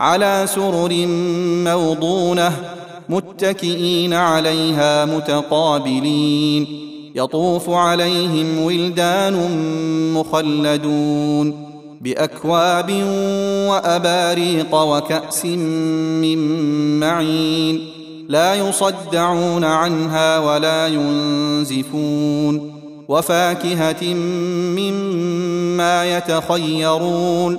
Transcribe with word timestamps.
على 0.00 0.46
سرر 0.46 1.06
موضونة 1.64 2.52
متكئين 3.08 4.12
عليها 4.12 5.04
متقابلين. 5.04 6.66
يطوف 7.14 7.70
عليهم 7.70 8.62
ولدان 8.62 9.34
مخلدون 10.14 11.72
بأكواب 12.00 12.90
وأباريق 13.68 14.74
وكأس 14.74 15.44
من 15.44 16.38
معين. 17.00 17.80
لا 18.28 18.54
يصدعون 18.54 19.64
عنها 19.64 20.38
ولا 20.38 20.86
ينزفون. 20.86 22.72
وفاكهة 23.08 24.14
مما 24.76 26.16
يتخيرون. 26.16 27.58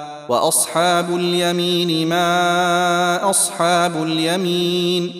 وأصحاب 0.29 1.15
اليمين 1.15 2.09
ما 2.09 3.29
أصحاب 3.29 4.03
اليمين 4.03 5.13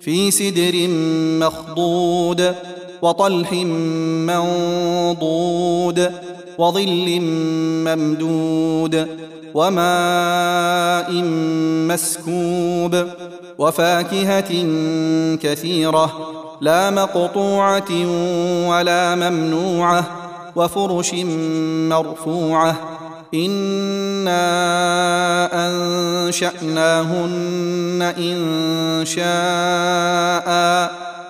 في 0.00 0.30
سدر 0.30 0.88
مخضود 1.46 2.54
وطلح 3.02 3.52
منضود 4.28 6.12
وظل 6.58 7.20
ممدود 7.86 9.06
وماء 9.54 11.12
مسكوب 11.88 13.04
وفاكهة 13.58 14.50
كثيرة 15.36 16.12
لا 16.60 16.90
مقطوعة 16.90 17.90
ولا 18.68 19.14
ممنوعة 19.14 20.04
وفرش 20.56 21.14
مرفوعة 21.90 22.76
أنا 23.34 24.38
انشاناهن 26.28 28.02
ان 28.18 29.04
شاء 29.06 30.48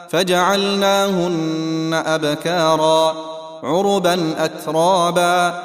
فجعلناهن 0.09 2.03
ابكارا 2.07 3.17
عربا 3.63 4.45
اترابا 4.45 5.63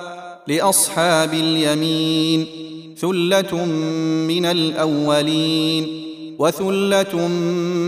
لاصحاب 0.47 1.33
اليمين 1.33 2.47
ثله 2.97 3.66
من 4.27 4.45
الاولين 4.45 6.03
وثله 6.39 7.27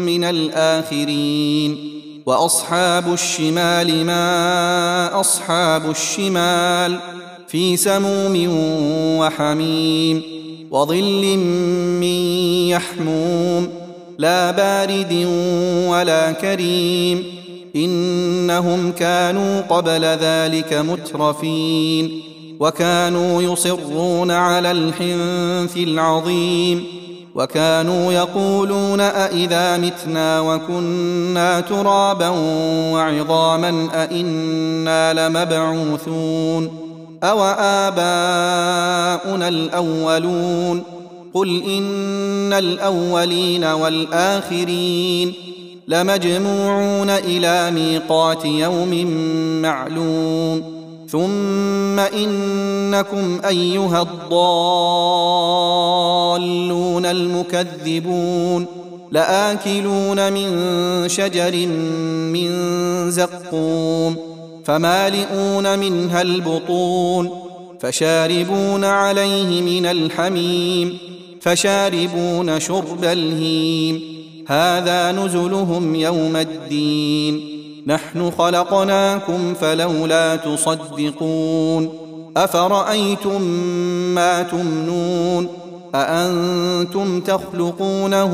من 0.05 0.23
الاخرين 0.23 2.01
واصحاب 2.25 3.13
الشمال 3.13 4.05
ما 4.05 5.19
اصحاب 5.19 5.89
الشمال 5.89 6.99
في 7.47 7.77
سموم 7.77 8.47
وحميم 9.19 10.21
وظل 10.71 11.37
من 11.99 12.17
يحموم 12.69 13.67
لا 14.17 14.51
بارد 14.51 15.27
ولا 15.89 16.31
كريم 16.31 17.23
إنهم 17.75 18.91
كانوا 18.91 19.61
قبل 19.61 20.05
ذلك 20.05 20.73
مترفين 20.73 22.21
وكانوا 22.59 23.41
يصرون 23.41 24.31
على 24.31 24.71
الحنث 24.71 25.77
العظيم 25.77 26.83
وكانوا 27.35 28.13
يقولون 28.13 28.99
أإذا 29.01 29.77
متنا 29.77 30.39
وكنا 30.39 31.59
ترابا 31.59 32.29
وعظاما 32.93 33.87
أإنا 33.93 35.27
لمبعوثون 35.27 36.84
أوآباؤنا 37.29 38.17
الأولون 39.47 40.83
قل 41.33 41.63
إن 41.63 42.53
الأولين 42.53 43.63
والآخرين 43.63 45.33
لمجموعون 45.87 47.09
إلى 47.09 47.71
ميقات 47.71 48.45
يوم 48.45 49.07
معلوم 49.61 50.75
ثم 51.09 51.99
إنكم 51.99 53.39
أيها 53.47 54.01
الضالون 54.01 54.65
المكذبون 57.05 58.65
لآكلون 59.11 60.33
من 60.33 60.49
شجر 61.09 61.67
من 62.33 62.51
زقوم 63.11 64.24
فمالئون 64.65 65.79
منها 65.79 66.21
البطون 66.21 67.29
فشاربون 67.79 68.83
عليه 68.83 69.61
من 69.61 69.85
الحميم 69.85 70.97
فشاربون 71.41 72.59
شرب 72.59 73.03
الهيم 73.03 74.01
هذا 74.47 75.11
نزلهم 75.11 75.95
يوم 75.95 76.35
الدين 76.35 77.41
نحن 77.87 78.31
خلقناكم 78.31 79.53
فلولا 79.53 80.35
تصدقون 80.35 81.89
أفرأيتم 82.37 83.41
ما 84.15 84.43
تمنون 84.43 85.47
أأنتم 85.95 87.21
تخلقونه 87.21 88.33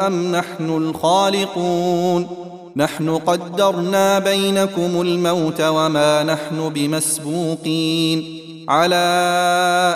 أم 0.00 0.32
نحن 0.36 0.70
الخالقون 0.70 2.45
نحن 2.76 3.10
قدرنا 3.10 4.18
بينكم 4.18 5.00
الموت 5.00 5.60
وما 5.60 6.22
نحن 6.22 6.68
بمسبوقين. 6.68 8.40
على 8.68 8.96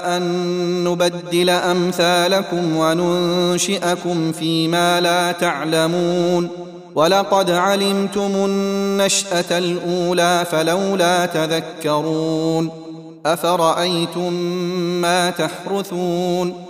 أن 0.05 0.85
نبدل 0.85 1.51
أمثالكم 1.51 2.77
وننشئكم 2.77 4.33
فيما 4.33 5.01
لا 5.01 5.33
تعلمون. 5.33 6.49
ولقد 6.95 7.51
علمتم 7.51 8.31
النشأة 8.35 9.59
الأولى 9.59 10.45
فلولا 10.51 11.27
تذكرون. 11.27 12.71
أفرأيتم 13.27 14.33
ما 15.03 15.31
تحرثون؟ 15.31 16.70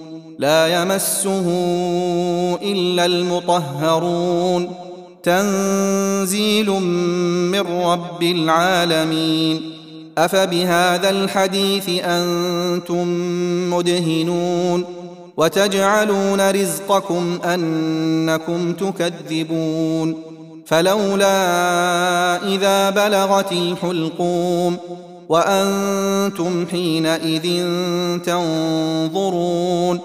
لا 0.41 0.81
يمسه 0.81 1.45
إلا 2.61 3.05
المطهرون. 3.05 4.75
تنزيل 5.23 6.69
من 7.51 7.83
رب 7.85 8.23
العالمين. 8.23 9.61
أفبهذا 10.17 11.09
الحديث 11.09 11.89
أنتم 11.89 13.07
مدهنون. 13.73 14.83
وتجعلون 15.37 16.51
رزقكم 16.51 17.39
أنكم 17.45 18.73
تكذبون. 18.73 20.15
فلولا 20.65 21.35
إذا 22.47 22.89
بلغت 22.89 23.51
الحلقوم. 23.51 24.77
وأنتم 25.29 26.65
حينئذ 26.71 27.65
تنظرون. 28.25 29.99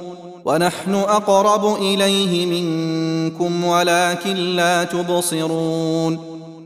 ونحن 0.47 0.95
أقرب 0.95 1.77
إليه 1.83 2.47
منكم 2.47 3.65
ولكن 3.65 4.37
لا 4.37 4.85
تبصرون 4.85 6.19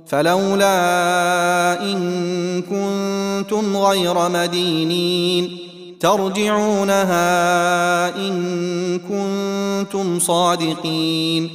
فلولا 0.06 0.72
إن 1.82 2.62
كنتم 2.62 3.76
غير 3.76 4.28
مدينين 4.28 5.58
ترجعونها 6.00 7.16
إن 8.16 8.98
كنتم 8.98 10.18
صادقين 10.18 11.50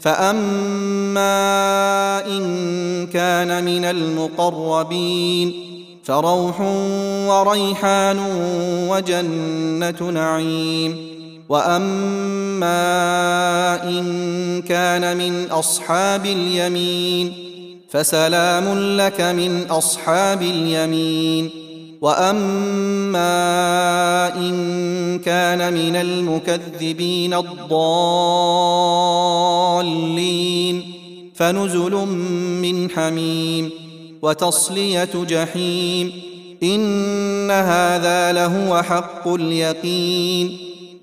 فأما 0.00 1.26
إن 2.26 3.06
كان 3.06 3.64
من 3.64 3.84
المقربين 3.84 5.52
فروح 6.04 6.60
وريحان 7.28 8.18
وجنة 8.90 10.10
نعيم 10.10 11.17
واما 11.48 12.78
ان 13.84 14.62
كان 14.62 15.16
من 15.16 15.50
اصحاب 15.50 16.26
اليمين 16.26 17.32
فسلام 17.90 18.78
لك 18.96 19.20
من 19.20 19.66
اصحاب 19.70 20.42
اليمين 20.42 21.50
واما 22.00 23.26
ان 24.36 25.18
كان 25.18 25.72
من 25.72 25.96
المكذبين 25.96 27.34
الضالين 27.34 27.78
فنزل 31.34 31.94
من 32.62 32.90
حميم 32.90 33.70
وتصليه 34.22 35.10
جحيم 35.14 36.12
ان 36.62 37.50
هذا 37.50 38.32
لهو 38.32 38.82
حق 38.82 39.28
اليقين 39.28 40.67